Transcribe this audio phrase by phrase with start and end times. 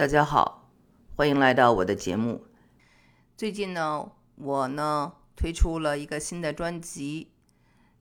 [0.00, 0.72] 大家好，
[1.14, 2.46] 欢迎来到我的节目。
[3.36, 7.32] 最近呢，我呢推出了一个新的专辑，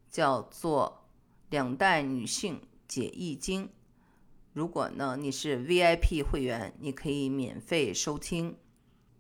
[0.07, 1.03] 叫做
[1.51, 3.65] 《两代女性解易经》。
[4.53, 8.55] 如果呢你是 VIP 会员，你可以免费收听。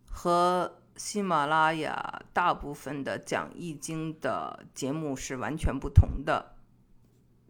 [0.09, 6.55] 和喜马拉雅大部分的讲易经的节目是完全不同的。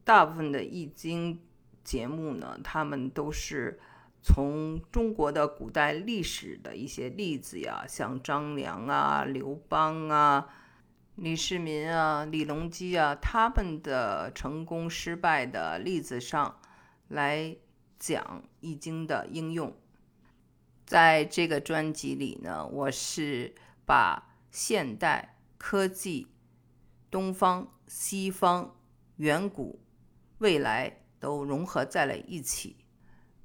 [0.04, 1.40] 大部分的易经
[1.84, 3.80] 节目呢，他们都是
[4.22, 10.50] 从中国的古代历史的一些例子呀，像张良啊、刘邦啊、
[11.16, 16.60] 李世民啊、李隆基啊，他们的成功失败的例子上
[17.08, 17.56] 来
[17.98, 19.74] 讲易经的应用。
[20.86, 23.54] 在这个专辑里呢，我是
[23.86, 26.28] 把现代科技、
[27.12, 28.76] 东方、西方、
[29.18, 29.80] 远古、
[30.40, 32.76] 未来都融合在了一起，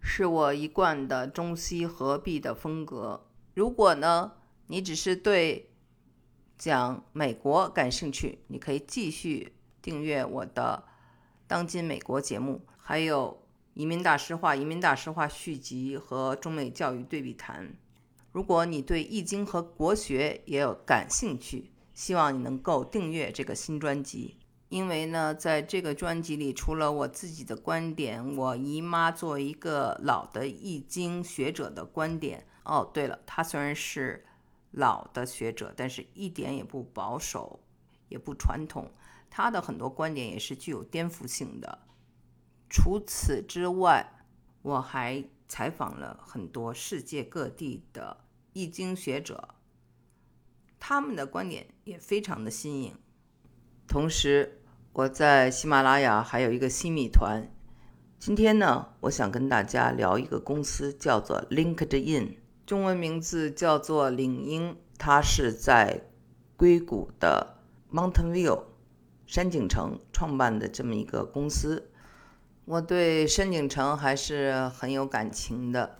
[0.06, 3.26] 是我一贯的中西合璧的风格。
[3.54, 4.32] 如果呢，
[4.66, 5.70] 你只是对
[6.58, 10.84] 讲美国感兴趣，你可以继续订阅我的
[11.46, 13.40] 《当今美国》节目，还有。
[13.76, 17.76] 移民大师话、移民大师话续集和中美教育对比谈。
[18.30, 24.36] 如果你对易经和国学也有感兴趣，希望你能够订阅这个新专辑。
[24.68, 32.46] 因为呢，在这个专辑里，除了我自己的观点，我姨妈作为一个老的易经学者的观点。
[32.64, 34.24] 哦，对了，她虽然是
[34.70, 37.60] 老的学者，但是一点也不保守，
[38.08, 38.90] 也不传统。
[39.30, 41.80] 她的很多观点也是具有颠覆性的。
[42.68, 44.24] 除此之外，
[44.62, 49.54] 我还采访了很多世界各地的易经学者，
[50.80, 52.96] 他们的观点也非常的新颖。
[53.86, 54.60] 同时，
[54.92, 57.48] 我在喜马拉雅还有一个新米团。
[58.18, 66.00] 今天呢，我想跟大家聊一个公司，叫做 LinkedIn，中文名字叫做领英，它是在
[66.56, 67.58] 硅谷的
[67.92, 68.62] Mountain View
[69.26, 71.90] 山景城创办的这么一个公司。
[72.64, 75.98] 我对山景城还是很有感情的，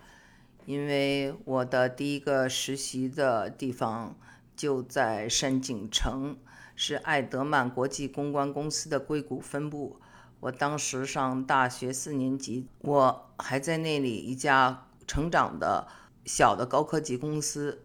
[0.65, 4.17] 因为我的第一个实习的地方
[4.57, 6.39] 就在山景城，
[6.75, 10.01] 是艾德曼国际公关公司的硅谷分部。
[10.41, 15.89] 我当时上大学四年级，我还在那里一家成长的
[16.25, 17.83] 小的高科技公司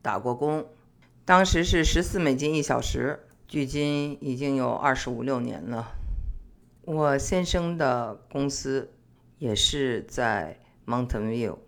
[0.00, 0.66] 打过工，
[1.24, 5.92] 当时是十四美金一小时，距今已经有二十五六年了。
[6.84, 8.90] 我先生的公司
[9.38, 11.58] 也是在 Mountain View，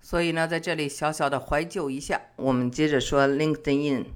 [0.00, 2.22] 所以呢，在这里小小的怀旧一下。
[2.36, 4.06] 我们接着说 LinkedIn，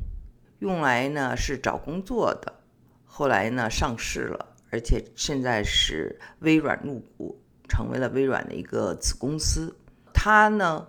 [0.59, 2.61] 用来呢是找工作的，
[3.05, 9.77] 后来呢上市了，而且现在是微软入股，成为了微软的一个子公司。
[10.13, 10.89] 它呢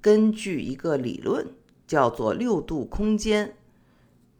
[0.00, 1.46] 根据一个理论
[1.86, 3.56] 叫做六度空间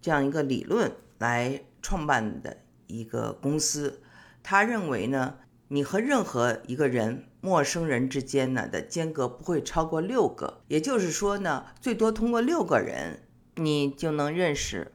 [0.01, 4.01] 这样一个理论来创办的一个公司。
[4.43, 5.35] 他认为呢，
[5.67, 13.21] 你和任何一个人、陌生人之间呢的间隔不会超过六个，也就是说呢，最多通过六个人，
[13.59, 14.93] 你就能认识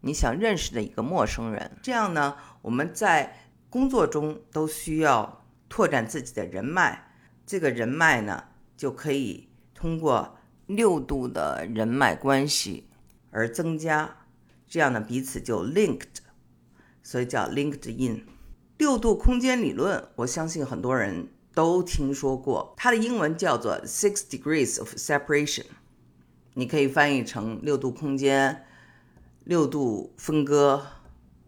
[0.00, 1.76] 你想认识的一个陌生人。
[1.82, 7.10] 这样呢，我们在工作中都需要拓展自己的人脉，
[7.44, 8.44] 这个人脉呢
[8.76, 12.88] 就可以通过六度的人脉关系
[13.30, 14.16] 而增加，
[14.66, 16.18] 这样呢彼此就 linked，
[17.02, 18.22] 所以叫 LinkedIn。
[18.78, 22.74] 六度空间理论，我相信很多人都听说过。
[22.76, 25.66] 它的英文叫做 Six Degrees of Separation，
[26.54, 28.64] 你可以翻译成六度空间、
[29.44, 30.86] 六度分割、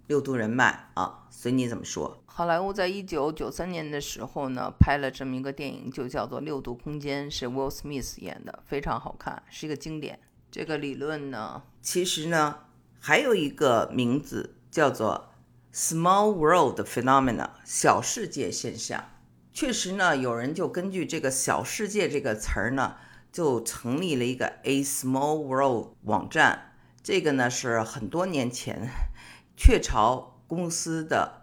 [0.06, 2.22] 六度人脉啊，随你怎么说。
[2.26, 10.18] 好莱坞在一九九三年的时候呢，拍了这么一个电影，就叫做《六度空间》，是 Will Smith 演的，非常好看，是一个经典。
[10.50, 12.58] 这个理论呢，其实呢
[13.00, 15.30] 还有一个名字叫做。
[15.72, 19.10] Small world phenomena，小世界现象，
[19.52, 22.96] 确实呢，有人就根据这个“小世界”这个词儿呢，
[23.36, 26.72] 就成立了一个 A Small World 网站。
[27.02, 28.88] 这个呢是很多年前
[29.58, 31.42] 雀巢公司的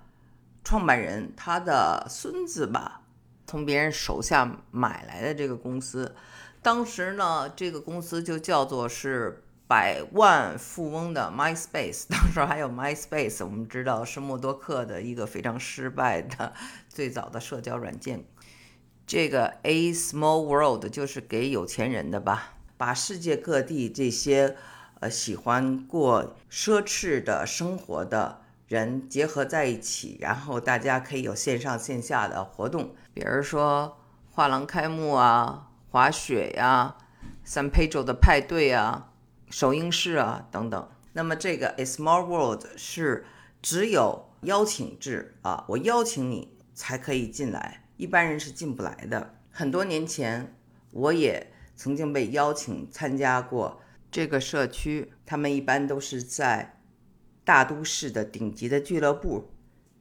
[0.64, 3.02] 创办人他的孙子吧，
[3.46, 6.16] 从别人手下买来的这个公司。
[6.64, 9.44] 当时呢，这个公司就叫做是。
[9.66, 16.54] 百万富翁的 MySpace， 当时还有 MySpace，我们知道是默多克的一个非常失败的
[16.90, 18.24] 最早的社交软件。
[19.06, 24.56] 这个 A Small World 就是给有钱人的吧，把世界各地这些
[25.00, 33.98] 呃喜欢过奢侈的生活的人结合在一起，然后大家可以有线上线下的活动，比如说
[34.32, 35.70] 画廊开幕啊。
[35.94, 36.96] 滑雪呀、
[37.46, 39.12] San Pedro 的派对啊、
[39.52, 40.90] 首映式啊等等。
[41.12, 43.28] 那么这个 A Small World 是
[43.62, 49.36] 只有邀请制啊，我邀请你才可以进来，一般人是进不来的。
[49.50, 50.56] 很多年前，
[50.92, 53.82] 我也曾经被邀请参加过
[54.12, 56.80] 这个社区，他们一般都是在
[57.44, 59.52] 大都市的顶级的俱乐部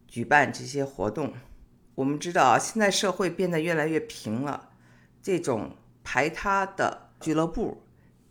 [0.07, 1.33] 举办这些活动。
[1.95, 4.71] 我们知道啊，现在社会变得越来越平了，
[5.23, 7.83] 这种排他的俱乐部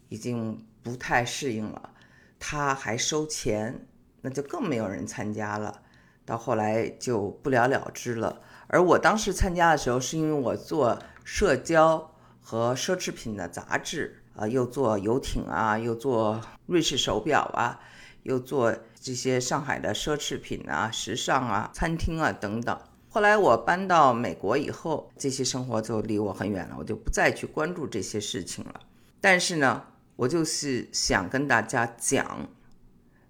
[0.09, 1.93] 已经不太适应了。
[2.39, 3.87] 他还收钱，
[4.21, 5.83] 那就更没有人参加了。
[6.25, 8.41] 到后来就不了了之了。
[8.71, 17.81] 而我当时参加的时候，是因为我做社交和奢侈品的杂志啊，又做游艇啊，又做瑞士手表啊，
[18.23, 22.79] 又做这些上海的奢侈品啊、时尚啊、餐厅啊等等。
[23.09, 28.79] 后来我搬到美国以后，这些生活就离我很远了，我就不再去关注这些事情了。
[29.19, 29.83] 但是呢。
[30.17, 32.47] 我就是想跟大家讲，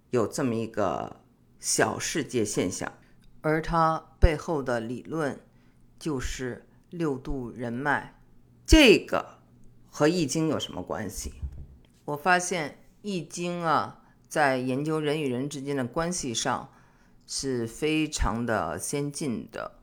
[0.09, 1.21] 有这么一个
[1.57, 2.91] 小世界现象，
[3.41, 5.39] 而它背后的理论
[5.99, 8.19] 就是六度人脉。
[8.65, 9.39] 这个
[9.89, 11.33] 和易经有什么关系？
[12.05, 16.69] 我发现易经啊，在研究人与人之间的关系上
[17.27, 19.79] 是非常的先进的。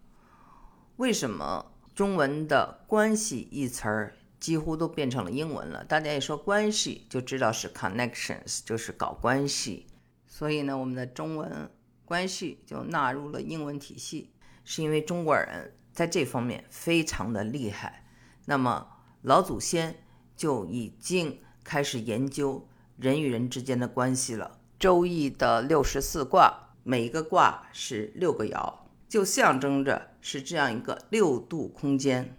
[0.97, 4.15] 为什么中文的关系一词儿？
[4.41, 5.83] 几乎都变成了英文了。
[5.83, 9.89] 大家一说关系，就知道是 connections，就是搞关系。
[10.29, 11.69] 所以呢，我们的中文
[12.09, 14.33] 关系就纳入了英文体系，
[14.65, 18.07] 是因为中国人在这方面非常的厉害。
[18.47, 18.89] 那么
[19.21, 20.03] 老祖先
[20.35, 22.67] 就已经开始研究
[22.97, 24.59] 人与人之间的关系了。
[24.79, 32.35] 周易的六十四卦，每一个卦是六个爻，就象征着是这样一个六度空间。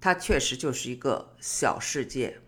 [0.00, 2.40] 它确实就是一个小世界，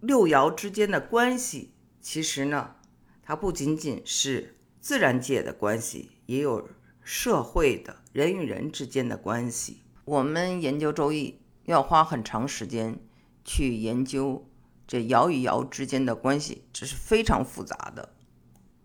[0.00, 2.76] 六爻之间的关系，其实呢，
[3.24, 4.55] 它不仅仅是
[4.86, 6.68] 自然界的关系，也有
[7.02, 9.82] 社会的人与人之间的关系。
[10.04, 13.00] 我们研究周易要花很长时间
[13.44, 14.48] 去研究
[14.86, 18.14] 这爻与爻之间的关系，这是非常复杂的。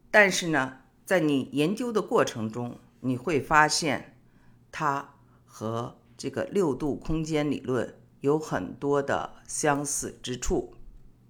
[0.09, 4.17] 但是呢，在你研究的过程中，你会发现
[4.71, 5.13] 它
[5.45, 7.95] 和这个六度空间理论。
[8.21, 10.73] 有很多的相似之处，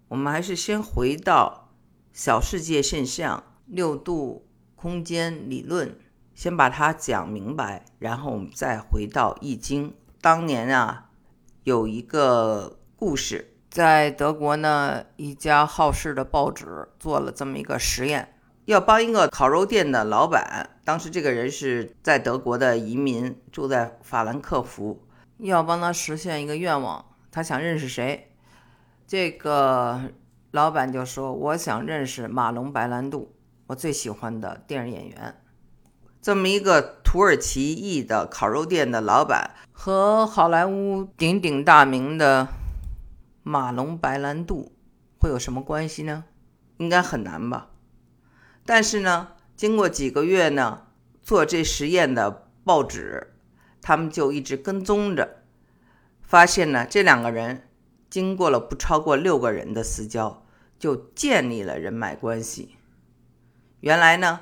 [0.07, 1.73] 我们还是先回到
[2.13, 4.47] 小世界现象、六度
[4.81, 5.95] 空间理论，
[6.33, 9.94] 先把它讲明白，然后我们再回到易经。
[10.19, 11.12] 当年啊，
[11.63, 18.33] 有一个故事，在德国呢，一家好事的报纸做了这么一个实验，
[18.66, 25.04] 要帮一个烤肉店的老板，当时这个人是在德国的移民，住在法兰克福。
[25.38, 28.31] 要帮他实现一个愿望，他想认识谁？
[29.06, 30.01] 这个
[30.50, 33.31] 老板就说：“我想认识马龙白兰度，
[33.71, 35.41] 我最喜欢的电影演员。”
[36.21, 42.47] 这么一个土耳其裔的烤肉店的老板和好莱坞鼎鼎大名的
[43.41, 44.71] 马龙白兰度
[45.19, 46.25] 会有什么关系呢？
[46.77, 47.71] 应该很难吧？
[48.65, 50.83] 但是呢，经过几个月呢，
[51.23, 53.33] 做这实验的报纸。
[53.81, 55.41] 他们就一直跟踪着，
[56.21, 57.68] 发现呢，这两个人
[58.12, 60.45] 经过了不超过六个人的私交，
[60.77, 62.75] 就建立了人脉关系。
[63.81, 64.40] 原来呢，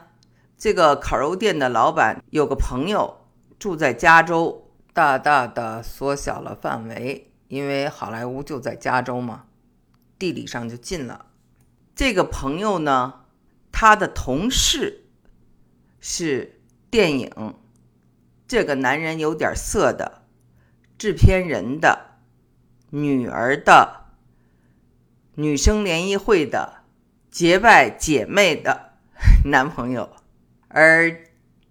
[0.58, 3.26] 这个烤肉店的老板有个朋友
[3.58, 9.46] 住在加州，大大的缩小了范围，因为好莱坞就在加州嘛，
[10.18, 11.26] 地理上就近了。
[11.96, 13.22] 这个朋友呢，
[13.72, 15.06] 他的同事
[16.00, 17.56] 是电影。
[18.48, 20.24] 这个男人有点色的
[20.98, 22.18] 制片人的
[22.90, 24.06] 女儿的
[25.36, 26.82] 女生联谊会的
[27.30, 28.89] 结拜姐妹的
[29.46, 30.10] 男朋友，
[30.68, 31.26] 而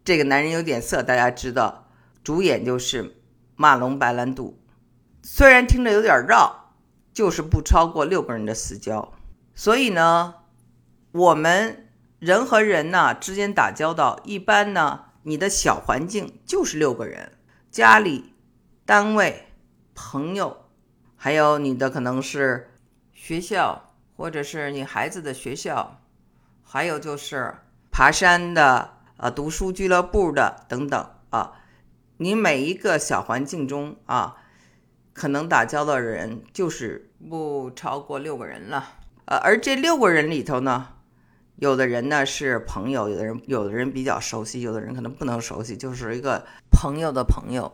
[0.05, 1.89] 这个男人有点色，大家知道，
[2.23, 3.17] 主演就是
[3.57, 4.63] 马龙白兰度。
[5.23, 6.75] 虽然听着有点绕，
[7.13, 9.13] 就是不超过六个人的私交。
[9.55, 10.35] 所以呢，
[11.13, 11.89] 我们
[12.19, 15.05] 人和人呢之间打交道，一般呢。
[15.25, 17.33] 你的小环境就是六个人，
[17.71, 18.33] 家里、
[18.87, 19.49] 单位、
[19.95, 20.65] 朋友，
[21.17, 22.71] 还有你的可能是
[23.13, 26.01] 学校，或者是你孩子的学校，
[26.71, 27.55] 还有就是
[27.91, 31.53] 爬山的、呃读书俱乐部的等等啊。
[32.19, 34.37] 你每一个小环境中啊，
[35.15, 38.85] 可能打交道的人就是不超过六个人了。
[39.25, 40.89] 呃，而这六个人里头呢。
[41.57, 47.73] 有的人呢是朋友，有的人有的人比较熟悉，有的人可能不能熟悉，就是一个朋友的朋友。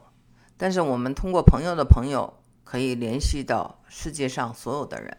[0.56, 2.32] 但是我们通过朋友的朋友
[2.64, 5.14] 可以联系到世界上所有的人，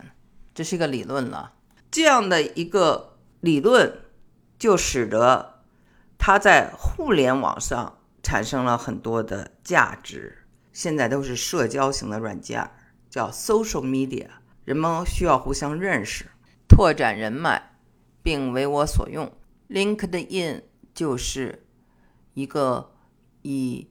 [0.56, 1.54] 这是一个理论了。
[1.92, 4.00] 这样的一个理论，
[4.58, 5.62] 就使得
[6.18, 10.40] 它在互联网上产生了很多的价值。
[10.74, 12.70] 现在都是社交型的软件，
[13.10, 14.28] 叫 social media，
[14.66, 16.26] 人们需要互相认识，
[16.68, 17.72] 拓展人脉，
[18.22, 19.32] 并为我所用。
[19.70, 20.64] LinkedIn
[20.94, 21.66] 就是
[22.34, 22.92] 一个
[23.42, 23.90] 以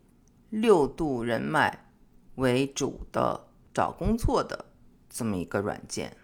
[0.51, 1.87] 六度人脉
[2.35, 4.67] 为主的找工作的
[5.09, 6.17] 这么一个软件，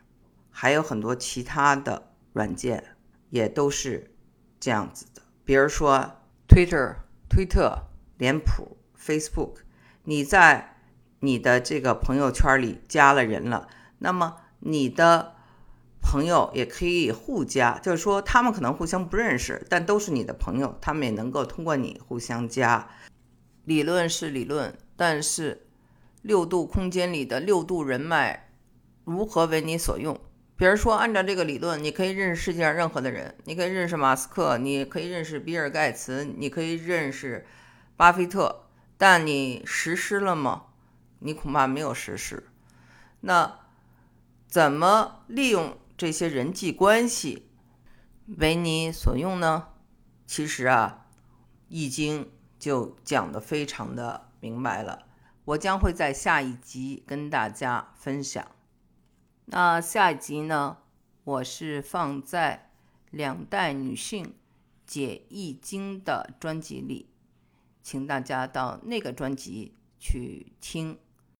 [0.50, 2.96] 还有很多其他的软件
[3.30, 4.12] 也都是
[4.60, 6.18] 这样子的，比如说
[6.48, 6.96] Twitter、
[7.28, 7.86] 推特、
[8.18, 9.62] 脸谱、Facebook。
[10.04, 10.76] 你在
[11.20, 13.68] 你的这个朋友圈里加了人了，
[13.98, 15.34] 那么你的
[16.00, 22.88] 朋友也可以互加，就是说他们可能互相不认识，但都是你的朋友，他们也能够通过你互相加。
[23.64, 25.66] 理论是理论，但是
[26.22, 28.50] 六度空间里的六度人脉
[29.04, 30.18] 如何为你所用？
[30.60, 37.46] 比如说，按照这个理论，你可以认识世界上任何的人，你可以认识马斯克，你可以认识比尔盖茨，你可以认识
[37.96, 38.66] 巴菲特。
[38.98, 40.66] 但你实施了吗？
[41.20, 42.46] 你恐怕没有实施。
[43.20, 43.58] 那
[44.48, 47.48] 怎么利用这些人际关系
[48.26, 49.68] 为你所用呢？
[50.26, 51.06] 其实啊，
[51.68, 52.24] 《易经》
[52.58, 55.06] 就讲的非常的明白了。
[55.46, 58.46] 我将会在下一集跟大家分享。
[59.52, 60.76] 那下一集呢，
[61.24, 62.70] 我是放在
[63.10, 64.32] 两代女性
[64.86, 67.08] 解易经的专辑里。
[67.82, 70.96] 请大家到那个专辑去听。